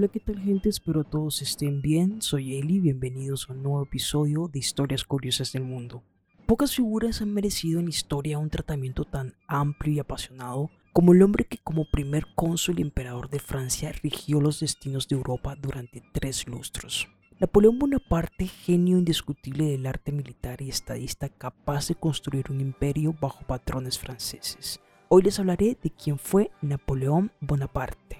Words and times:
Hola, 0.00 0.08
¿qué 0.08 0.20
tal 0.20 0.40
gente? 0.40 0.70
Espero 0.70 1.04
todos 1.04 1.42
estén 1.42 1.82
bien. 1.82 2.22
Soy 2.22 2.56
Eli, 2.56 2.80
bienvenidos 2.80 3.46
a 3.46 3.52
un 3.52 3.62
nuevo 3.62 3.82
episodio 3.82 4.48
de 4.48 4.58
Historias 4.58 5.04
Curiosas 5.04 5.52
del 5.52 5.64
Mundo. 5.64 6.02
Pocas 6.46 6.74
figuras 6.74 7.20
han 7.20 7.34
merecido 7.34 7.80
en 7.80 7.88
historia 7.88 8.38
un 8.38 8.48
tratamiento 8.48 9.04
tan 9.04 9.34
amplio 9.46 9.92
y 9.92 9.98
apasionado 9.98 10.70
como 10.94 11.12
el 11.12 11.20
hombre 11.20 11.44
que 11.44 11.58
como 11.58 11.84
primer 11.84 12.24
cónsul 12.34 12.78
y 12.78 12.82
emperador 12.82 13.28
de 13.28 13.40
Francia 13.40 13.92
rigió 14.02 14.40
los 14.40 14.60
destinos 14.60 15.06
de 15.06 15.16
Europa 15.16 15.54
durante 15.54 16.02
tres 16.14 16.48
lustros. 16.48 17.06
Napoleón 17.38 17.78
Bonaparte, 17.78 18.46
genio 18.46 18.96
indiscutible 18.96 19.66
del 19.66 19.84
arte 19.84 20.12
militar 20.12 20.62
y 20.62 20.70
estadista 20.70 21.28
capaz 21.28 21.88
de 21.88 21.94
construir 21.94 22.50
un 22.50 22.62
imperio 22.62 23.14
bajo 23.20 23.44
patrones 23.44 23.98
franceses. 23.98 24.80
Hoy 25.10 25.24
les 25.24 25.38
hablaré 25.38 25.76
de 25.82 25.90
quién 25.90 26.18
fue 26.18 26.50
Napoleón 26.62 27.32
Bonaparte. 27.42 28.19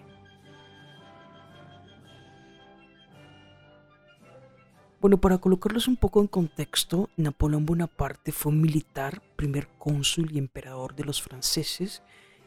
Bueno, 5.01 5.19
para 5.19 5.39
colocarlos 5.39 5.89
un 5.89 5.97
poco 5.97 6.21
en 6.21 6.27
contexto, 6.27 7.09
Napoleón 7.17 7.65
Bonaparte 7.65 8.33
fue 8.33 8.53
un 8.53 8.61
militar, 8.61 9.23
primer 9.35 9.67
cónsul 9.79 10.31
y 10.31 10.37
emperador 10.37 10.95
de 10.95 11.05
los 11.05 11.23
franceses, 11.23 12.03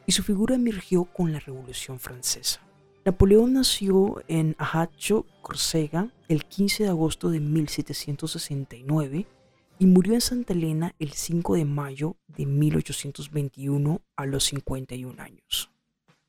y 0.05 0.11
su 0.11 0.21
figura 0.21 0.53
emergió 0.53 1.05
con 1.05 1.33
la 1.33 1.39
Revolución 1.39 1.99
Francesa. 1.99 2.61
Napoleón 3.05 3.53
nació 3.53 4.21
en 4.27 4.55
Ajaccio, 4.59 5.25
Córcega, 5.41 6.09
el 6.27 6.45
15 6.45 6.83
de 6.83 6.89
agosto 6.89 7.31
de 7.31 7.39
1769 7.39 9.25
y 9.79 9.85
murió 9.87 10.13
en 10.13 10.21
Santa 10.21 10.53
Elena 10.53 10.93
el 10.99 11.13
5 11.13 11.55
de 11.55 11.65
mayo 11.65 12.17
de 12.27 12.45
1821 12.45 13.99
a 14.15 14.25
los 14.27 14.43
51 14.43 15.19
años. 15.23 15.71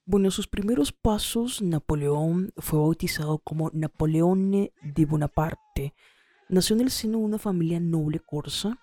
Bueno, 0.07 0.31
sus 0.31 0.49
primeros 0.49 0.91
pasos, 0.91 1.61
Napoleón 1.61 2.53
fue 2.57 2.79
bautizado 2.79 3.39
como 3.39 3.71
Napoleón 3.75 4.51
de 4.51 5.07
Bonaparte, 5.07 5.95
Nació 6.49 6.77
en 6.77 6.83
el 6.83 6.91
seno 6.91 7.19
de 7.19 7.25
una 7.25 7.39
familia 7.39 7.81
noble 7.81 8.21
corsa 8.21 8.79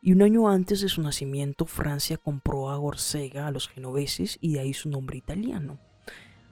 y 0.00 0.12
un 0.12 0.22
año 0.22 0.48
antes 0.48 0.80
de 0.80 0.88
su 0.88 1.02
nacimiento 1.02 1.66
Francia 1.66 2.16
compró 2.16 2.70
a 2.70 2.76
Gorsega 2.76 3.46
a 3.46 3.50
los 3.50 3.68
genoveses 3.68 4.38
y 4.40 4.52
de 4.52 4.60
ahí 4.60 4.74
su 4.74 4.88
nombre 4.88 5.16
italiano. 5.16 5.78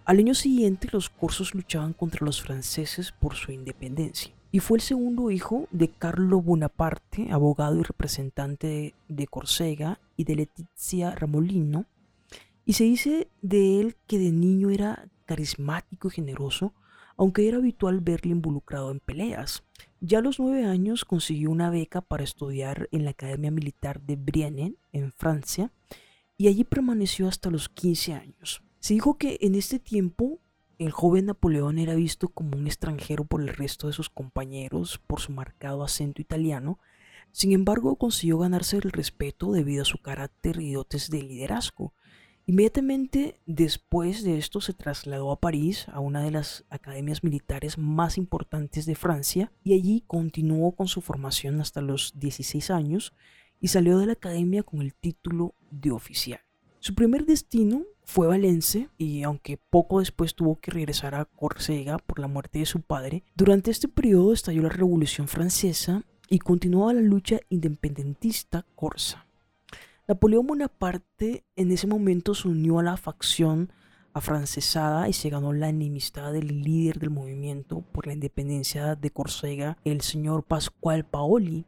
Al 0.05 0.19
año 0.19 0.35
siguiente 0.35 0.89
los 0.91 1.11
corsos 1.11 1.55
luchaban 1.55 1.93
contra 1.93 2.25
los 2.25 2.43
franceses 2.43 3.13
por 3.13 3.35
su 3.37 3.53
independencia 3.53 4.35
y 4.51 4.59
fue 4.59 4.79
el 4.79 4.83
segundo 4.83 5.31
hijo 5.31 5.69
de 5.70 5.89
Carlo 5.89 6.43
Bonaparte, 6.43 7.31
abogado 7.31 7.79
y 7.79 7.83
representante 7.83 8.95
de, 9.09 9.27
Corsega 9.27 10.01
y 10.17 10.25
de 10.25 10.37
Letizia 10.37 11.15
Ramolino, 11.15 11.87
y 12.67 12.75
se 12.75 12.85
dice 12.85 13.29
de 13.41 13.81
él 13.81 13.97
que 14.07 14.19
de 14.19 14.31
niño 14.31 14.70
era 14.70 15.09
carismático 15.25 16.09
y 16.09 16.11
generoso, 16.11 16.75
aunque 17.17 17.48
era 17.48 17.57
habitual 17.57 18.01
verle 18.01 18.33
involucrado 18.33 18.91
en 18.91 19.01
peleas. 19.01 19.63
Ya 20.05 20.19
a 20.19 20.20
los 20.20 20.41
nueve 20.41 20.64
años 20.64 21.05
consiguió 21.05 21.53
una 21.53 21.70
beca 21.70 22.01
para 22.01 22.24
estudiar 22.24 22.89
en 22.90 23.05
la 23.05 23.11
Academia 23.13 23.52
Militar 23.52 24.01
de 24.01 24.17
Brienne, 24.17 24.74
en 24.90 25.13
Francia, 25.13 25.70
y 26.36 26.48
allí 26.48 26.64
permaneció 26.64 27.29
hasta 27.29 27.51
los 27.51 27.68
15 27.68 28.14
años. 28.14 28.64
Se 28.80 28.95
dijo 28.95 29.17
que 29.17 29.39
en 29.42 29.55
este 29.55 29.79
tiempo 29.79 30.41
el 30.80 30.91
joven 30.91 31.27
Napoleón 31.27 31.79
era 31.79 31.95
visto 31.95 32.30
como 32.30 32.58
un 32.58 32.67
extranjero 32.67 33.24
por 33.24 33.42
el 33.42 33.46
resto 33.46 33.86
de 33.86 33.92
sus 33.92 34.11
compañeros 34.11 35.01
por 35.07 35.20
su 35.20 35.30
marcado 35.30 35.85
acento 35.85 36.20
italiano, 36.20 36.80
sin 37.30 37.52
embargo 37.52 37.95
consiguió 37.95 38.39
ganarse 38.39 38.79
el 38.79 38.91
respeto 38.91 39.52
debido 39.52 39.83
a 39.83 39.85
su 39.86 39.98
carácter 39.98 40.61
y 40.61 40.73
dotes 40.73 41.11
de 41.11 41.23
liderazgo, 41.23 41.95
Inmediatamente 42.47 43.39
después 43.47 44.25
de 44.25 44.36
esto 44.36 44.61
se 44.61 44.73
trasladó 44.73 45.30
a 45.30 45.39
París, 45.41 45.86
a 45.92 46.01
una 46.01 46.23
de 46.23 46.33
las 46.33 46.64
academias 46.70 47.23
militares 47.23 47.79
más 47.79 48.19
importantes 48.19 48.85
de 48.85 48.97
Francia, 48.97 49.53
y 49.63 49.75
allí 49.75 50.03
continuó 50.07 50.73
con 50.73 50.89
su 50.89 51.01
formación 51.01 51.61
hasta 51.61 51.80
los 51.80 52.19
16 52.19 52.70
años 52.70 53.13
y 53.61 53.69
salió 53.69 53.98
de 53.98 54.07
la 54.07 54.14
academia 54.14 54.64
con 54.64 54.83
el 54.83 54.92
título 54.92 55.55
de 55.70 55.92
oficial. 55.92 56.41
Su 56.80 56.97
primer 56.97 57.27
destino 57.27 57.85
fue 58.05 58.27
Valencia 58.27 58.91
y 58.98 59.23
aunque 59.23 59.57
poco 59.57 60.01
después 60.01 60.35
tuvo 60.35 60.59
que 60.59 60.73
regresar 60.73 61.14
a 61.14 61.27
Córcega 61.27 61.98
por 61.98 62.19
la 62.19 62.27
muerte 62.27 62.59
de 62.59 62.67
su 62.67 62.80
padre, 62.80 63.23
durante 63.36 63.70
este 63.70 63.86
periodo 63.86 64.33
estalló 64.33 64.63
la 64.63 64.69
Revolución 64.69 65.29
Francesa 65.29 66.03
y 66.29 66.41
continuaba 66.41 66.92
la 66.92 67.03
lucha 67.03 67.39
independentista 67.51 68.67
corsa. 68.74 69.29
Napoleón 70.12 70.46
Bonaparte 70.46 71.42
en 71.56 71.73
ese 71.73 71.86
momento 71.86 72.34
se 72.34 72.46
unió 72.46 72.78
a 72.78 72.83
la 72.83 72.98
facción 72.98 73.73
afrancesada 74.12 75.08
y 75.08 75.14
se 75.14 75.30
ganó 75.30 75.55
la 75.55 75.70
enemistad 75.70 76.34
del 76.34 76.61
líder 76.61 76.98
del 76.98 77.08
movimiento 77.08 77.80
por 77.80 78.06
la 78.06 78.12
independencia 78.12 78.95
de 78.95 79.08
Córcega, 79.08 79.78
el 79.86 80.02
señor 80.02 80.45
Pascual 80.45 81.06
Paoli. 81.06 81.64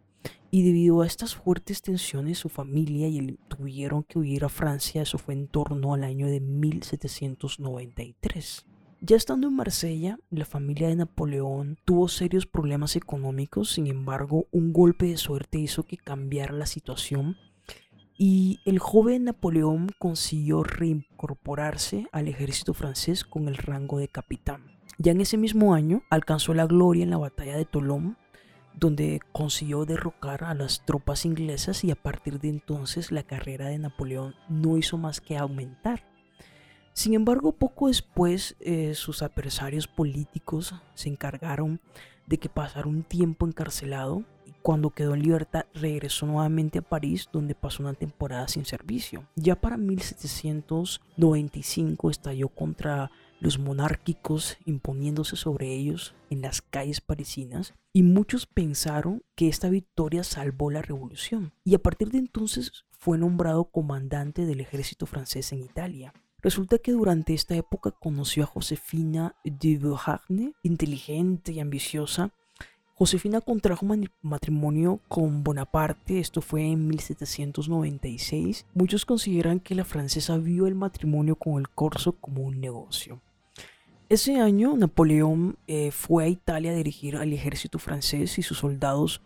Y 0.51 0.63
debido 0.63 1.01
a 1.01 1.07
estas 1.07 1.35
fuertes 1.35 1.81
tensiones, 1.81 2.39
su 2.39 2.51
familia 2.51 3.09
y 3.09 3.17
él 3.17 3.39
tuvieron 3.49 4.03
que 4.03 4.19
huir 4.19 4.45
a 4.45 4.51
Francia. 4.51 5.01
Eso 5.01 5.17
fue 5.17 5.33
en 5.33 5.49
torno 5.49 5.95
al 5.95 6.05
año 6.05 6.27
de 6.27 6.41
1793. 6.41 8.67
Ya 9.01 9.17
estando 9.17 9.49
en 9.49 9.57
Marsella, 9.57 10.19
la 10.29 10.45
familia 10.45 10.89
de 10.89 10.97
Napoleón 10.97 11.79
tuvo 11.87 12.09
serios 12.09 12.45
problemas 12.45 12.95
económicos, 12.95 13.73
sin 13.73 13.87
embargo, 13.87 14.49
un 14.51 14.75
golpe 14.75 15.07
de 15.07 15.17
suerte 15.17 15.59
hizo 15.59 15.85
que 15.85 15.97
cambiara 15.97 16.53
la 16.53 16.67
situación 16.67 17.39
y 18.17 18.61
el 18.65 18.79
joven 18.79 19.25
Napoleón 19.25 19.91
consiguió 19.99 20.63
reincorporarse 20.63 22.07
al 22.13 22.29
ejército 22.29 22.75
francés 22.75 23.25
con 23.25 23.49
el 23.49 23.57
rango 23.57 23.99
de 23.99 24.09
capitán. 24.09 24.63
Ya 24.99 25.13
en 25.13 25.21
ese 25.21 25.37
mismo 25.37 25.75
año 25.75 26.03
alcanzó 26.11 26.55
la 26.55 26.67
gloria 26.67 27.03
en 27.03 27.11
la 27.11 27.19
batalla 27.19 27.57
de 27.57 27.65
Tolón, 27.65 28.17
donde 28.79 29.21
consiguió 29.33 29.85
derrocar 29.85 30.45
a 30.45 30.55
las 30.55 30.85
tropas 30.85 31.25
inglesas 31.25 31.85
y 31.85 31.91
a 31.91 31.97
partir 31.97 32.41
de 32.41 32.49
entonces 32.49 33.11
la 33.11 33.23
carrera 33.23 33.67
de 33.67 33.79
Napoleón 33.79 34.35
no 34.49 34.77
hizo 34.77 34.97
más 34.97 35.21
que 35.21 35.37
aumentar. 35.37 36.05
Sin 36.93 37.15
embargo, 37.15 37.53
poco 37.53 37.89
después 37.89 38.57
eh, 38.61 38.95
sus 38.95 39.23
adversarios 39.23 39.89
políticos 39.89 40.75
se 40.95 41.09
encargaron 41.09 41.81
de 42.27 42.39
que 42.39 42.49
pasara 42.49 42.87
un 42.87 43.03
tiempo 43.03 43.47
encarcelado 43.47 44.25
cuando 44.65 44.89
quedó 44.89 45.13
en 45.13 45.23
libertad 45.23 45.67
regresó 45.75 46.25
nuevamente 46.25 46.79
a 46.79 46.83
París 46.83 47.29
donde 47.31 47.55
pasó 47.55 47.83
una 47.83 47.93
temporada 47.93 48.49
sin 48.49 48.65
servicio. 48.65 49.29
Ya 49.37 49.61
para 49.61 49.77
1795 49.77 52.09
estalló 52.09 52.49
contra 52.49 53.11
los 53.41 53.59
monárquicos 53.59 54.57
imponiéndose 54.65 55.37
sobre 55.37 55.75
ellos 55.75 56.15
en 56.31 56.41
las 56.41 56.63
calles 56.63 57.03
parisinas 57.03 57.75
y 57.93 58.05
muchos 58.05 58.47
pensaron 58.47 59.23
que 59.35 59.49
esta 59.49 59.69
victoria 59.69 60.25
salvó 60.25 60.71
la 60.71 60.81
revolución 60.81 61.53
y 61.63 61.75
a 61.75 61.81
partir 61.81 62.11
de 62.11 62.17
entonces 62.17 62.87
fue 62.91 63.19
nombrado 63.19 63.67
comandante 63.67 64.47
del 64.47 64.63
ejército 64.63 65.05
francés 65.05 65.53
en 65.53 65.63
Italia. 65.63 66.15
Resulta 66.41 66.79
que 66.79 66.93
durante 66.93 67.35
esta 67.35 67.55
época 67.55 67.91
conoció 67.91 68.45
a 68.45 68.47
Josefina 68.47 69.37
de 69.45 69.77
Beauharnais, 69.77 70.55
inteligente 70.63 71.53
y 71.53 71.61
ambiciosa, 71.61 72.33
Josefina 72.97 73.41
contrajo 73.41 73.85
matrimonio 74.23 75.01
con 75.09 75.43
Bonaparte, 75.43 76.21
esto 76.21 76.41
fue 76.41 76.63
en 76.71 76.87
1796. 76.87 78.67
Muchos 78.73 79.05
consideran 79.05 79.59
que 79.59 79.75
la 79.75 79.85
francesa 79.85 80.37
vio 80.37 80.69
el 80.69 80.77
matrimonio 80.77 81.35
con 81.35 81.59
el 81.59 81.69
corso 81.69 82.13
como 82.13 82.43
un 82.43 82.61
negocio. 82.61 83.21
Ese 84.09 84.41
año 84.41 84.77
Napoleón 84.77 85.57
eh, 85.67 85.91
fue 85.91 86.23
a 86.23 86.29
Italia 86.29 86.71
a 86.71 86.77
dirigir 86.77 87.17
al 87.17 87.33
ejército 87.33 87.81
francés 87.81 88.39
y 88.39 88.43
sus 88.43 88.59
soldados 88.59 89.21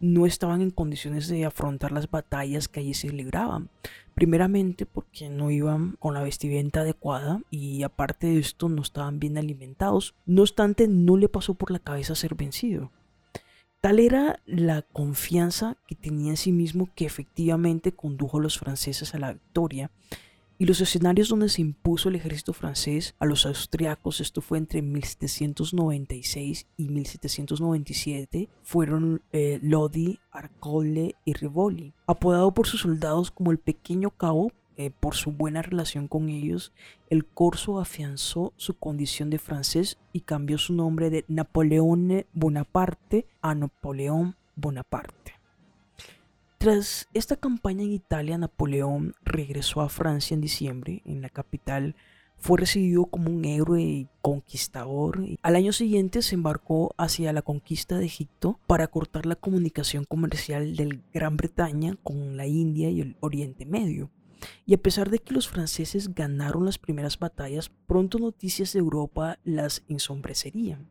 no 0.00 0.26
estaban 0.26 0.60
en 0.60 0.70
condiciones 0.70 1.26
de 1.28 1.46
afrontar 1.46 1.92
las 1.92 2.10
batallas 2.10 2.68
que 2.68 2.80
allí 2.80 2.92
se 2.92 3.10
libraban. 3.10 3.70
Primeramente 4.14 4.84
porque 4.84 5.30
no 5.30 5.50
iban 5.50 5.96
con 5.98 6.12
la 6.12 6.22
vestimenta 6.22 6.80
adecuada 6.80 7.40
y 7.50 7.84
aparte 7.84 8.26
de 8.26 8.38
esto 8.38 8.68
no 8.68 8.82
estaban 8.82 9.18
bien 9.18 9.38
alimentados. 9.38 10.14
No 10.26 10.42
obstante, 10.42 10.88
no 10.88 11.16
le 11.16 11.30
pasó 11.30 11.54
por 11.54 11.70
la 11.70 11.78
cabeza 11.78 12.14
ser 12.14 12.34
vencido. 12.34 12.90
Tal 13.84 13.98
era 14.00 14.40
la 14.46 14.80
confianza 14.80 15.76
que 15.86 15.94
tenía 15.94 16.30
en 16.30 16.38
sí 16.38 16.52
mismo 16.52 16.88
que 16.94 17.04
efectivamente 17.04 17.92
condujo 17.92 18.38
a 18.38 18.40
los 18.40 18.58
franceses 18.58 19.14
a 19.14 19.18
la 19.18 19.34
victoria. 19.34 19.90
Y 20.56 20.64
los 20.64 20.80
escenarios 20.80 21.28
donde 21.28 21.50
se 21.50 21.60
impuso 21.60 22.08
el 22.08 22.14
ejército 22.14 22.54
francés 22.54 23.14
a 23.18 23.26
los 23.26 23.44
austriacos, 23.44 24.22
esto 24.22 24.40
fue 24.40 24.56
entre 24.56 24.80
1796 24.80 26.66
y 26.78 26.88
1797, 26.88 28.48
fueron 28.62 29.20
eh, 29.32 29.58
Lodi, 29.60 30.18
Arcole 30.30 31.14
y 31.26 31.34
Rivoli. 31.34 31.92
Apodado 32.06 32.54
por 32.54 32.66
sus 32.66 32.80
soldados 32.80 33.30
como 33.30 33.52
el 33.52 33.58
Pequeño 33.58 34.08
Cabo, 34.08 34.50
eh, 34.76 34.90
por 34.90 35.14
su 35.14 35.32
buena 35.32 35.62
relación 35.62 36.08
con 36.08 36.28
ellos, 36.28 36.72
el 37.10 37.24
corso 37.24 37.78
afianzó 37.80 38.52
su 38.56 38.74
condición 38.74 39.30
de 39.30 39.38
francés 39.38 39.98
y 40.12 40.20
cambió 40.20 40.58
su 40.58 40.72
nombre 40.74 41.10
de 41.10 41.24
Napoleón 41.28 42.24
Bonaparte 42.32 43.26
a 43.40 43.54
Napoleón 43.54 44.36
Bonaparte. 44.56 45.34
Tras 46.58 47.08
esta 47.12 47.36
campaña 47.36 47.82
en 47.82 47.92
Italia, 47.92 48.38
Napoleón 48.38 49.14
regresó 49.22 49.82
a 49.82 49.90
Francia 49.90 50.34
en 50.34 50.40
diciembre. 50.40 51.02
En 51.04 51.20
la 51.20 51.28
capital 51.28 51.94
fue 52.38 52.58
recibido 52.58 53.06
como 53.06 53.30
un 53.30 53.44
héroe 53.44 53.82
y 53.82 54.08
conquistador. 54.22 55.20
Al 55.42 55.56
año 55.56 55.72
siguiente 55.72 56.22
se 56.22 56.34
embarcó 56.34 56.94
hacia 56.96 57.32
la 57.32 57.42
conquista 57.42 57.98
de 57.98 58.06
Egipto 58.06 58.58
para 58.66 58.86
cortar 58.86 59.26
la 59.26 59.36
comunicación 59.36 60.04
comercial 60.04 60.76
de 60.76 61.00
Gran 61.12 61.36
Bretaña 61.36 61.96
con 62.02 62.36
la 62.36 62.46
India 62.46 62.90
y 62.90 63.00
el 63.00 63.16
Oriente 63.20 63.66
Medio. 63.66 64.10
Y 64.66 64.74
a 64.74 64.78
pesar 64.78 65.10
de 65.10 65.18
que 65.18 65.34
los 65.34 65.48
franceses 65.48 66.14
ganaron 66.14 66.64
las 66.64 66.78
primeras 66.78 67.18
batallas, 67.18 67.70
pronto 67.86 68.18
noticias 68.18 68.72
de 68.72 68.80
Europa 68.80 69.38
las 69.44 69.84
ensombrecerían. 69.88 70.88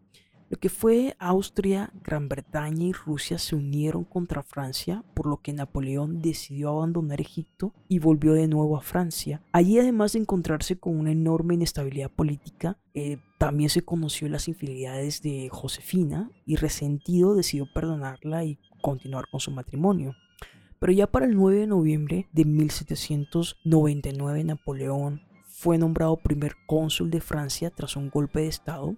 Lo 0.54 0.60
que 0.60 0.70
fue 0.70 1.16
Austria, 1.18 1.92
Gran 2.04 2.30
Bretaña 2.30 2.86
y 2.86 2.92
Rusia 2.92 3.40
se 3.40 3.56
unieron 3.56 4.04
contra 4.04 4.44
Francia, 4.44 5.04
por 5.16 5.26
lo 5.26 5.38
que 5.42 5.52
Napoleón 5.52 6.22
decidió 6.22 6.70
abandonar 6.70 7.20
Egipto 7.22 7.74
y 7.90 7.98
volvió 7.98 8.34
de 8.34 8.48
nuevo 8.48 8.78
a 8.78 8.82
Francia. 8.82 9.42
Allí, 9.52 9.80
además 9.80 10.14
de 10.14 10.20
encontrarse 10.20 10.78
con 10.78 10.96
una 10.96 11.12
enorme 11.12 11.56
inestabilidad 11.56 12.12
política, 12.12 12.78
eh, 12.94 13.18
también 13.40 13.72
se 13.72 13.82
conoció 13.82 14.30
las 14.30 14.48
infidelidades 14.48 15.24
de 15.24 15.50
Josefina 15.52 16.30
y 16.46 16.56
resentido 16.56 17.34
decidió 17.34 17.66
perdonarla 17.74 18.44
y 18.44 18.60
continuar 18.80 19.26
con 19.32 19.40
su 19.40 19.50
matrimonio. 19.50 20.14
Pero 20.84 20.92
ya 20.92 21.08
para 21.08 21.26
el 21.26 21.38
9 21.38 21.60
de 21.60 21.68
noviembre 21.68 22.28
de 22.34 22.44
1799 22.44 24.44
Napoleón 24.44 25.22
fue 25.46 25.78
nombrado 25.78 26.18
primer 26.18 26.58
cónsul 26.66 27.10
de 27.10 27.22
Francia 27.22 27.70
tras 27.70 27.96
un 27.96 28.10
golpe 28.10 28.42
de 28.42 28.48
Estado 28.48 28.98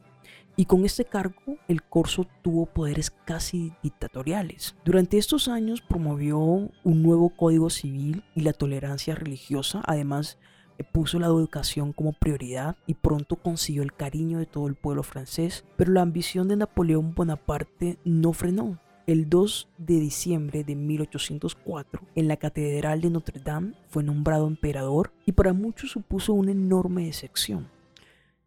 y 0.56 0.66
con 0.66 0.84
este 0.84 1.06
cargo 1.06 1.60
el 1.68 1.84
corso 1.84 2.26
tuvo 2.42 2.66
poderes 2.66 3.12
casi 3.12 3.72
dictatoriales. 3.84 4.76
Durante 4.84 5.20
estos 5.20 5.48
años 5.48 5.82
promovió 5.82 6.40
un 6.40 7.04
nuevo 7.04 7.30
código 7.30 7.70
civil 7.70 8.24
y 8.34 8.42
la 8.42 8.54
tolerancia 8.54 9.14
religiosa, 9.14 9.84
además 9.86 10.40
eh, 10.80 10.84
puso 10.92 11.20
la 11.20 11.28
educación 11.28 11.94
como 11.94 12.14
prioridad 12.14 12.78
y 12.88 12.96
pronto 12.96 13.36
consiguió 13.36 13.84
el 13.84 13.94
cariño 13.94 14.40
de 14.40 14.48
todo 14.48 14.66
el 14.66 14.74
pueblo 14.74 15.04
francés, 15.04 15.66
pero 15.78 15.92
la 15.92 16.02
ambición 16.02 16.48
de 16.48 16.56
Napoleón 16.56 17.14
Bonaparte 17.14 18.00
no 18.06 18.34
frenó. 18.34 18.80
El 19.08 19.30
2 19.30 19.68
de 19.78 20.00
diciembre 20.00 20.64
de 20.64 20.76
1804, 20.76 22.02
en 22.16 22.28
la 22.28 22.38
Catedral 22.38 23.02
de 23.02 23.12
Notre 23.12 23.40
Dame, 23.40 23.74
fue 23.88 24.04
nombrado 24.04 24.48
emperador 24.48 25.14
y 25.28 25.34
para 25.34 25.54
muchos 25.54 25.92
supuso 25.92 26.34
una 26.34 26.54
enorme 26.54 27.06
decepción. 27.06 27.70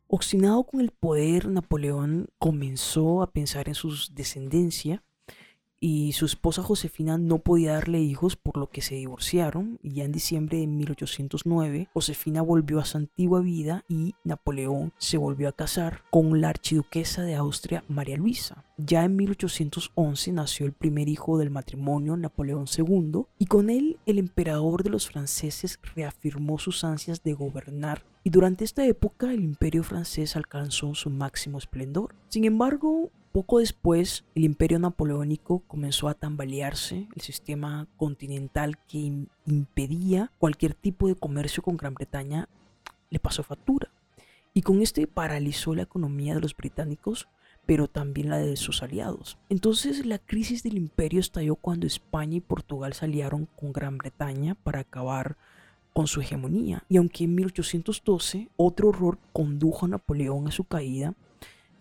Obstinado 0.08 0.64
con 0.64 0.80
el 0.80 0.90
poder, 0.90 1.46
Napoleón 1.46 2.26
comenzó 2.40 3.22
a 3.22 3.30
pensar 3.30 3.68
en 3.68 3.76
su 3.76 3.94
descendencia 4.12 5.04
y 5.80 6.12
su 6.12 6.26
esposa 6.26 6.62
Josefina 6.62 7.18
no 7.18 7.38
podía 7.38 7.74
darle 7.74 8.00
hijos 8.00 8.36
por 8.36 8.56
lo 8.56 8.70
que 8.70 8.82
se 8.82 8.96
divorciaron 8.96 9.78
y 9.82 9.92
ya 9.92 10.04
en 10.04 10.12
diciembre 10.12 10.58
de 10.58 10.66
1809 10.66 11.88
Josefina 11.92 12.42
volvió 12.42 12.80
a 12.80 12.84
su 12.84 12.98
antigua 12.98 13.40
vida 13.40 13.84
y 13.88 14.14
Napoleón 14.24 14.92
se 14.98 15.18
volvió 15.18 15.48
a 15.48 15.52
casar 15.52 16.02
con 16.10 16.40
la 16.40 16.48
archiduquesa 16.48 17.22
de 17.22 17.34
Austria 17.34 17.84
María 17.88 18.16
Luisa. 18.16 18.64
Ya 18.76 19.04
en 19.04 19.16
1811 19.16 20.32
nació 20.32 20.66
el 20.66 20.72
primer 20.72 21.08
hijo 21.08 21.38
del 21.38 21.50
matrimonio 21.50 22.16
Napoleón 22.16 22.66
II 22.76 23.24
y 23.38 23.46
con 23.46 23.70
él 23.70 23.98
el 24.06 24.18
emperador 24.18 24.82
de 24.82 24.90
los 24.90 25.08
franceses 25.08 25.78
reafirmó 25.94 26.58
sus 26.58 26.84
ansias 26.84 27.22
de 27.22 27.34
gobernar 27.34 28.04
y 28.24 28.30
durante 28.30 28.64
esta 28.64 28.84
época 28.84 29.32
el 29.32 29.42
imperio 29.42 29.82
francés 29.82 30.36
alcanzó 30.36 30.94
su 30.94 31.08
máximo 31.08 31.58
esplendor. 31.58 32.14
Sin 32.28 32.44
embargo, 32.44 33.10
poco 33.32 33.58
después, 33.58 34.24
el 34.34 34.44
imperio 34.44 34.78
napoleónico 34.78 35.60
comenzó 35.66 36.08
a 36.08 36.14
tambalearse, 36.14 37.08
el 37.14 37.22
sistema 37.22 37.86
continental 37.96 38.78
que 38.86 39.12
impedía 39.46 40.32
cualquier 40.38 40.74
tipo 40.74 41.08
de 41.08 41.14
comercio 41.14 41.62
con 41.62 41.76
Gran 41.76 41.94
Bretaña 41.94 42.48
le 43.10 43.18
pasó 43.18 43.42
factura. 43.42 43.90
Y 44.54 44.62
con 44.62 44.82
este 44.82 45.06
paralizó 45.06 45.74
la 45.74 45.82
economía 45.82 46.34
de 46.34 46.40
los 46.40 46.56
británicos, 46.56 47.28
pero 47.66 47.86
también 47.86 48.30
la 48.30 48.38
de 48.38 48.56
sus 48.56 48.82
aliados. 48.82 49.38
Entonces 49.48 50.06
la 50.06 50.18
crisis 50.18 50.62
del 50.62 50.76
imperio 50.76 51.20
estalló 51.20 51.54
cuando 51.54 51.86
España 51.86 52.36
y 52.36 52.40
Portugal 52.40 52.94
salieron 52.94 53.46
con 53.46 53.72
Gran 53.72 53.98
Bretaña 53.98 54.54
para 54.54 54.80
acabar 54.80 55.36
con 55.92 56.06
su 56.06 56.20
hegemonía. 56.20 56.82
Y 56.88 56.96
aunque 56.96 57.24
en 57.24 57.34
1812 57.34 58.48
otro 58.56 58.88
horror 58.88 59.18
condujo 59.32 59.84
a 59.84 59.88
Napoleón 59.88 60.48
a 60.48 60.50
su 60.50 60.64
caída, 60.64 61.14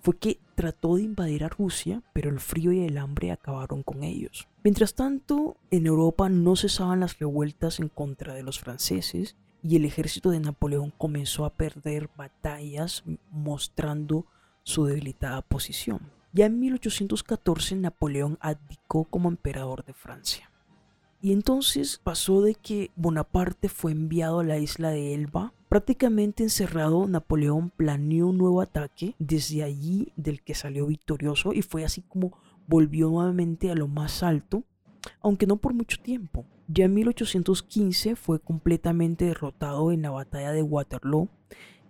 fue 0.01 0.17
que 0.17 0.39
trató 0.55 0.95
de 0.95 1.03
invadir 1.03 1.43
a 1.43 1.49
Rusia, 1.49 2.01
pero 2.13 2.29
el 2.29 2.39
frío 2.39 2.71
y 2.71 2.81
el 2.81 2.97
hambre 2.97 3.31
acabaron 3.31 3.83
con 3.83 4.03
ellos. 4.03 4.47
Mientras 4.63 4.95
tanto, 4.95 5.57
en 5.71 5.85
Europa 5.85 6.29
no 6.29 6.55
cesaban 6.55 6.99
las 6.99 7.19
revueltas 7.19 7.79
en 7.79 7.89
contra 7.89 8.33
de 8.33 8.43
los 8.43 8.59
franceses 8.59 9.35
y 9.63 9.75
el 9.75 9.85
ejército 9.85 10.29
de 10.29 10.39
Napoleón 10.39 10.93
comenzó 10.97 11.45
a 11.45 11.53
perder 11.53 12.09
batallas 12.15 13.03
mostrando 13.31 14.25
su 14.63 14.85
debilitada 14.85 15.41
posición. 15.41 16.11
Ya 16.33 16.45
en 16.45 16.59
1814 16.59 17.75
Napoleón 17.77 18.37
abdicó 18.41 19.05
como 19.05 19.29
emperador 19.29 19.85
de 19.85 19.93
Francia. 19.93 20.51
Y 21.21 21.31
entonces 21.31 21.99
pasó 22.03 22.41
de 22.41 22.55
que 22.55 22.91
Bonaparte 22.95 23.69
fue 23.69 23.91
enviado 23.91 24.41
a 24.41 24.43
la 24.43 24.57
isla 24.57 24.91
de 24.91 25.13
Elba. 25.13 25.53
Prácticamente 25.69 26.43
encerrado, 26.43 27.07
Napoleón 27.07 27.71
planeó 27.71 28.27
un 28.27 28.37
nuevo 28.37 28.61
ataque 28.61 29.15
desde 29.19 29.63
allí 29.63 30.13
del 30.15 30.41
que 30.41 30.55
salió 30.55 30.87
victorioso 30.87 31.51
y 31.53 31.61
fue 31.61 31.83
así 31.83 32.01
como 32.01 32.37
volvió 32.67 33.09
nuevamente 33.09 33.69
a 33.69 33.75
lo 33.75 33.89
más 33.89 34.23
alto, 34.23 34.63
aunque 35.21 35.45
no 35.45 35.57
por 35.57 35.73
mucho 35.73 35.97
tiempo. 36.01 36.45
Ya 36.69 36.85
en 36.85 36.93
1815 36.93 38.15
fue 38.15 38.39
completamente 38.39 39.25
derrotado 39.25 39.91
en 39.91 40.03
la 40.03 40.11
batalla 40.11 40.53
de 40.53 40.63
Waterloo 40.63 41.29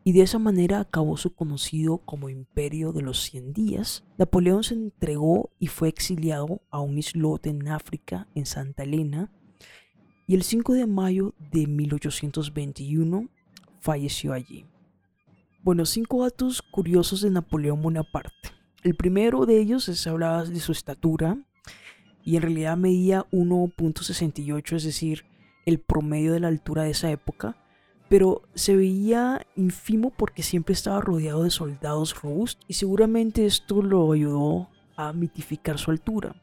y 0.03 0.13
de 0.13 0.21
esa 0.21 0.39
manera 0.39 0.80
acabó 0.80 1.18
su 1.18 1.35
conocido 1.35 2.00
como 2.00 2.30
Imperio 2.30 2.94
de 2.94 3.01
los 3.04 3.21
100 3.23 3.54
días. 3.54 4.06
Napoleón 4.18 4.63
se 4.63 4.73
entregó 4.73 5.51
y 5.59 5.68
fue 5.68 5.90
exiliado 5.90 6.61
a 6.71 6.80
un 6.80 6.97
islote 6.97 7.49
en 7.49 7.68
África, 7.68 8.28
en 8.33 8.45
Santa 8.45 8.83
Elena, 8.83 9.31
y 10.25 10.35
el 10.35 10.44
5 10.44 10.73
de 10.73 10.87
mayo 10.87 11.33
de 11.51 11.68
1821 11.68 13.30
falleció 13.87 14.33
allí. 14.33 14.65
Bueno, 15.63 15.85
cinco 15.85 16.23
datos 16.23 16.61
curiosos 16.61 17.21
de 17.21 17.29
Napoleón 17.29 17.81
Bonaparte. 17.81 18.51
El 18.83 18.95
primero 18.95 19.45
de 19.45 19.59
ellos 19.61 19.87
es 19.87 20.06
hablar 20.07 20.47
de 20.47 20.59
su 20.59 20.73
estatura 20.73 21.37
y 22.25 22.35
en 22.35 22.41
realidad 22.41 22.75
medía 22.75 23.25
1.68, 23.31 24.75
es 24.75 24.83
decir, 24.83 25.23
el 25.65 25.79
promedio 25.79 26.33
de 26.33 26.41
la 26.41 26.49
altura 26.49 26.83
de 26.83 26.91
esa 26.91 27.09
época 27.09 27.56
pero 28.09 28.44
se 28.53 28.75
veía 28.75 29.45
ínfimo 29.56 30.11
porque 30.11 30.44
siempre 30.44 30.73
estaba 30.73 31.01
rodeado 31.01 31.44
de 31.44 31.49
soldados 31.49 32.21
robustos 32.21 32.63
y 32.67 32.73
seguramente 32.73 33.45
esto 33.45 33.81
lo 33.81 34.11
ayudó 34.11 34.69
a 34.95 35.13
mitificar 35.13 35.77
su 35.77 35.91
altura. 35.91 36.35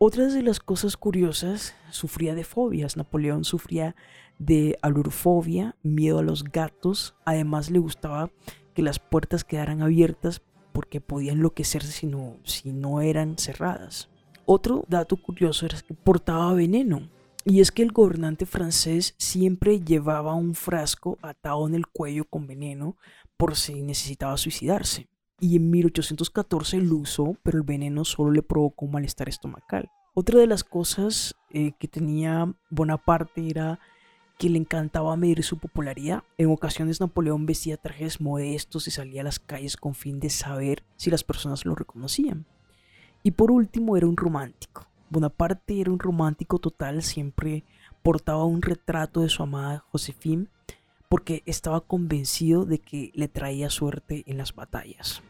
Otras 0.00 0.32
de 0.32 0.42
las 0.42 0.60
cosas 0.60 0.96
curiosas, 0.96 1.74
sufría 1.90 2.34
de 2.34 2.44
fobias. 2.44 2.96
Napoleón 2.96 3.44
sufría 3.44 3.96
de 4.38 4.78
alurofobia, 4.82 5.76
miedo 5.82 6.18
a 6.18 6.22
los 6.22 6.44
gatos. 6.44 7.14
Además 7.24 7.70
le 7.70 7.78
gustaba 7.78 8.30
que 8.74 8.82
las 8.82 8.98
puertas 8.98 9.44
quedaran 9.44 9.82
abiertas 9.82 10.42
porque 10.72 11.00
podía 11.00 11.32
enloquecerse 11.32 11.90
si 11.90 12.06
no, 12.06 12.36
si 12.44 12.72
no 12.72 13.00
eran 13.00 13.36
cerradas. 13.38 14.08
Otro 14.46 14.84
dato 14.88 15.16
curioso 15.16 15.66
era 15.66 15.80
que 15.80 15.94
portaba 15.94 16.54
veneno. 16.54 17.08
Y 17.44 17.60
es 17.60 17.72
que 17.72 17.82
el 17.82 17.92
gobernante 17.92 18.46
francés 18.46 19.14
siempre 19.18 19.80
llevaba 19.80 20.34
un 20.34 20.54
frasco 20.54 21.18
atado 21.22 21.66
en 21.66 21.74
el 21.74 21.86
cuello 21.86 22.24
con 22.24 22.46
veneno 22.46 22.96
por 23.36 23.56
si 23.56 23.82
necesitaba 23.82 24.36
suicidarse. 24.36 25.08
Y 25.40 25.56
en 25.56 25.70
1814 25.70 26.80
lo 26.80 26.96
usó, 26.96 27.36
pero 27.42 27.58
el 27.58 27.64
veneno 27.64 28.04
solo 28.04 28.32
le 28.32 28.42
provocó 28.42 28.86
malestar 28.86 29.28
estomacal. 29.28 29.88
Otra 30.14 30.40
de 30.40 30.46
las 30.46 30.64
cosas 30.64 31.34
eh, 31.50 31.72
que 31.78 31.88
tenía 31.88 32.52
Bonaparte 32.70 33.48
era 33.48 33.78
que 34.38 34.48
le 34.48 34.58
encantaba 34.58 35.16
medir 35.16 35.42
su 35.42 35.58
popularidad. 35.58 36.22
En 36.38 36.50
ocasiones 36.50 37.00
Napoleón 37.00 37.44
vestía 37.44 37.76
trajes 37.76 38.20
modestos 38.20 38.86
y 38.86 38.92
salía 38.92 39.20
a 39.20 39.24
las 39.24 39.40
calles 39.40 39.76
con 39.76 39.94
fin 39.94 40.20
de 40.20 40.30
saber 40.30 40.84
si 40.96 41.10
las 41.10 41.24
personas 41.24 41.66
lo 41.66 41.74
reconocían. 41.74 42.46
Y 43.24 43.32
por 43.32 43.50
último 43.50 43.96
era 43.96 44.06
un 44.06 44.16
romántico. 44.16 44.86
Bonaparte 45.10 45.80
era 45.80 45.90
un 45.90 45.98
romántico 45.98 46.58
total, 46.58 47.02
siempre 47.02 47.64
portaba 48.02 48.44
un 48.44 48.62
retrato 48.62 49.22
de 49.22 49.28
su 49.28 49.42
amada 49.42 49.84
Josefina 49.90 50.46
porque 51.08 51.42
estaba 51.46 51.80
convencido 51.80 52.64
de 52.64 52.78
que 52.78 53.10
le 53.14 53.28
traía 53.28 53.70
suerte 53.70 54.22
en 54.26 54.38
las 54.38 54.54
batallas. 54.54 55.22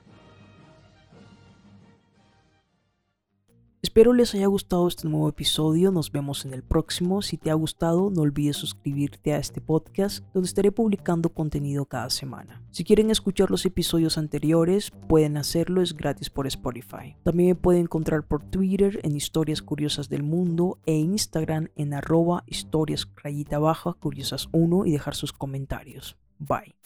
Espero 3.89 4.13
les 4.13 4.35
haya 4.35 4.47
gustado 4.49 4.87
este 4.87 5.09
nuevo 5.09 5.31
episodio, 5.31 5.91
nos 5.91 6.13
vemos 6.13 6.45
en 6.45 6.53
el 6.53 6.63
próximo. 6.63 7.23
Si 7.23 7.39
te 7.39 7.51
ha 7.51 7.55
gustado, 7.55 8.11
no 8.11 8.21
olvides 8.21 8.59
suscribirte 8.59 9.33
a 9.33 9.39
este 9.39 9.63
podcast 9.63 10.23
donde 10.35 10.47
estaré 10.47 10.71
publicando 10.71 11.31
contenido 11.31 11.87
cada 11.87 12.11
semana. 12.11 12.63
Si 12.71 12.85
quieren 12.85 13.11
escuchar 13.11 13.51
los 13.51 13.65
episodios 13.65 14.19
anteriores, 14.19 14.91
pueden 15.09 15.39
hacerlo, 15.39 15.81
es 15.81 15.97
gratis 15.97 16.29
por 16.29 16.47
Spotify. 16.47 17.17
También 17.25 17.49
me 17.49 17.55
pueden 17.55 17.83
encontrar 17.85 18.29
por 18.29 18.43
Twitter 18.43 19.01
en 19.05 19.17
Historias 19.17 19.63
Curiosas 19.63 20.11
del 20.11 20.23
Mundo 20.23 20.79
e 20.85 20.95
Instagram 20.95 21.71
en 21.75 21.95
arroba 21.95 22.45
historias 22.47 23.09
rayita 23.17 23.59
baja 23.59 23.95
curiosas 23.95 24.51
1 24.53 24.85
y 24.85 24.93
dejar 24.93 25.15
sus 25.15 25.33
comentarios. 25.33 26.19
Bye. 26.39 26.78